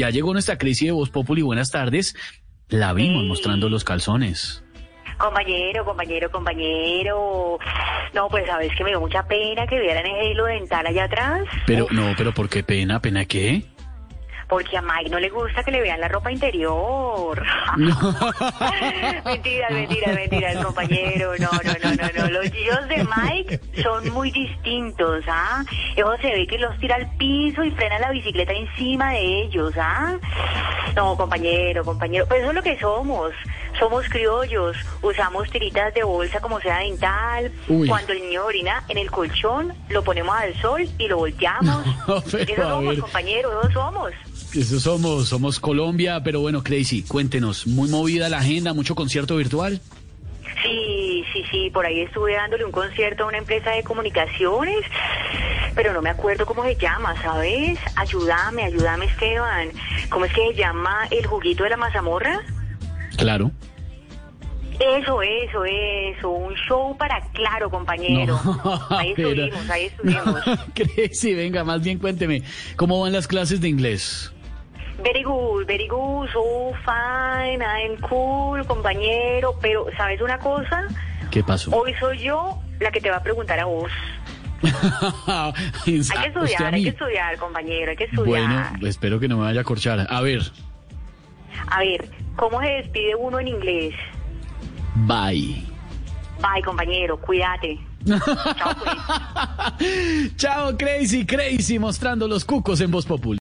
ya 0.00 0.10
llegó 0.10 0.32
nuestra 0.32 0.56
crisis 0.56 0.88
de 0.88 0.92
Voz 0.92 1.10
Populi, 1.10 1.42
buenas 1.42 1.70
tardes. 1.70 2.16
La 2.68 2.92
vimos 2.94 3.22
Sí. 3.22 3.28
mostrando 3.28 3.68
los 3.68 3.84
calzones. 3.84 4.64
Compañero, 5.18 5.84
compañero, 5.84 6.30
compañero. 6.30 7.58
No, 8.14 8.28
pues 8.28 8.46
sabes 8.46 8.72
que 8.76 8.82
me 8.84 8.90
dio 8.90 9.00
mucha 9.00 9.22
pena 9.28 9.66
que 9.66 9.78
vieran 9.78 10.06
ese 10.06 10.30
hilo 10.30 10.46
dental 10.46 10.86
allá 10.86 11.04
atrás. 11.04 11.42
Pero, 11.66 11.86
no, 11.90 12.14
pero 12.16 12.32
¿por 12.32 12.48
qué 12.48 12.62
pena? 12.62 13.00
¿Pena 13.02 13.26
qué? 13.26 13.64
Porque 14.50 14.76
a 14.76 14.82
Mike 14.82 15.10
no 15.10 15.20
le 15.20 15.30
gusta 15.30 15.62
que 15.62 15.70
le 15.70 15.80
vean 15.80 16.00
la 16.00 16.08
ropa 16.08 16.32
interior. 16.32 17.40
mentiras, 19.24 19.70
mentiras, 19.70 20.14
mentiras, 20.14 20.64
compañero. 20.64 21.32
No, 21.38 21.50
no, 21.52 21.72
no, 21.84 21.94
no, 21.94 22.22
no. 22.22 22.30
Los 22.30 22.50
chillos 22.50 22.88
de 22.88 23.06
Mike 23.16 23.60
son 23.80 24.10
muy 24.12 24.32
distintos, 24.32 25.24
¿ah? 25.28 25.64
Eso 25.96 26.16
se 26.20 26.32
ve 26.32 26.46
que 26.48 26.58
los 26.58 26.76
tira 26.80 26.96
al 26.96 27.08
piso 27.16 27.62
y 27.62 27.70
frena 27.70 28.00
la 28.00 28.10
bicicleta 28.10 28.52
encima 28.52 29.12
de 29.12 29.42
ellos, 29.44 29.72
¿ah? 29.78 30.18
No, 30.96 31.16
compañero, 31.16 31.84
compañero. 31.84 32.26
Pues 32.26 32.40
eso 32.40 32.50
es 32.50 32.54
lo 32.56 32.62
que 32.62 32.78
somos. 32.78 33.32
Somos 33.78 34.08
criollos. 34.08 34.76
Usamos 35.02 35.48
tiritas 35.50 35.94
de 35.94 36.02
bolsa 36.02 36.40
como 36.40 36.60
sea 36.60 36.78
dental. 36.78 37.52
Uy. 37.68 37.88
Cuando 37.88 38.12
el 38.12 38.20
niño 38.20 38.44
orina 38.44 38.82
en 38.88 38.98
el 38.98 39.10
colchón, 39.10 39.72
lo 39.88 40.02
ponemos 40.02 40.34
al 40.36 40.54
sol 40.60 40.88
y 40.98 41.08
lo 41.08 41.18
volteamos. 41.18 41.86
No, 42.10 42.16
eso 42.16 42.62
somos, 42.62 42.98
compañero, 42.98 43.60
eso 43.62 43.72
somos. 43.72 44.12
Eso 44.54 44.80
somos, 44.80 45.28
somos 45.28 45.60
Colombia, 45.60 46.20
pero 46.24 46.40
bueno, 46.40 46.62
Crazy, 46.62 47.02
cuéntenos, 47.02 47.66
muy 47.66 47.88
movida 47.88 48.28
la 48.28 48.38
agenda, 48.38 48.72
mucho 48.74 48.94
concierto 48.94 49.36
virtual. 49.36 49.80
Sí, 50.62 51.24
sí, 51.32 51.42
sí, 51.50 51.70
por 51.70 51.86
ahí 51.86 52.00
estuve 52.00 52.34
dándole 52.34 52.64
un 52.64 52.72
concierto 52.72 53.24
a 53.24 53.28
una 53.28 53.38
empresa 53.38 53.70
de 53.70 53.82
comunicaciones, 53.84 54.76
pero 55.74 55.92
no 55.92 56.02
me 56.02 56.10
acuerdo 56.10 56.44
cómo 56.46 56.64
se 56.64 56.74
llama, 56.76 57.14
¿sabes? 57.22 57.78
Ayúdame, 57.96 58.64
ayúdame, 58.64 59.06
Esteban. 59.06 59.68
¿Cómo 60.10 60.24
es 60.24 60.32
que 60.32 60.48
se 60.48 60.54
llama 60.54 61.06
el 61.10 61.24
juguito 61.26 61.62
de 61.64 61.70
la 61.70 61.76
mazamorra? 61.76 62.40
Claro. 63.16 63.52
Eso, 64.80 65.20
eso, 65.22 65.64
eso, 65.66 66.30
un 66.30 66.54
show 66.54 66.96
para 66.96 67.20
claro, 67.32 67.70
compañero. 67.70 68.40
ahí 68.90 69.12
pero- 69.14 69.28
estuvimos, 69.30 69.70
ahí 69.70 69.84
estuvimos. 69.84 70.40
Crazy, 70.74 71.34
venga, 71.34 71.64
más 71.64 71.82
bien 71.82 71.98
cuénteme, 71.98 72.42
¿cómo 72.76 73.00
van 73.00 73.12
las 73.12 73.26
clases 73.28 73.60
de 73.60 73.68
inglés? 73.68 74.32
Very 75.02 75.22
good, 75.22 75.66
very 75.66 75.88
good, 75.88 76.28
so 76.32 76.72
fine, 76.84 77.62
I'm 77.62 77.96
cool, 78.08 78.64
compañero, 78.66 79.54
pero 79.60 79.86
¿sabes 79.96 80.20
una 80.20 80.38
cosa? 80.38 80.88
¿Qué 81.30 81.42
pasó? 81.42 81.70
Hoy 81.74 81.94
soy 81.98 82.18
yo 82.18 82.58
la 82.80 82.90
que 82.90 83.00
te 83.00 83.10
va 83.10 83.16
a 83.16 83.22
preguntar 83.22 83.58
a 83.60 83.64
vos. 83.64 83.90
Hay 84.62 85.52
que 85.84 86.00
¿usted 86.00 86.16
a 86.16 86.26
estudiar, 86.26 86.74
hay 86.74 86.82
que 86.82 86.88
estudiar, 86.90 87.38
compañero, 87.38 87.92
hay 87.92 87.96
que 87.96 88.04
estudiar. 88.04 88.26
Bueno, 88.26 88.86
espero 88.86 89.18
que 89.18 89.26
no 89.26 89.38
me 89.38 89.44
vaya 89.44 89.62
a 89.62 89.64
corchar. 89.64 90.06
A 90.10 90.20
ver, 90.20 90.42
A 91.68 91.78
ver, 91.78 92.10
¿cómo 92.36 92.60
se 92.60 92.66
despide 92.66 93.14
uno 93.14 93.40
en 93.40 93.48
inglés? 93.48 93.94
bye. 95.06 95.64
Bye, 96.42 96.62
compañero, 96.64 97.18
cuídate. 97.18 97.78
Chao. 98.56 98.74
Chao, 100.36 100.76
Crazy, 100.78 101.26
Crazy, 101.26 101.78
mostrando 101.78 102.26
los 102.26 102.44
cucos 102.44 102.80
en 102.80 102.90
Voz 102.90 103.04
Populi. 103.06 103.38